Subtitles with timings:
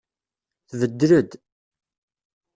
[0.69, 1.31] Tbeddel-d.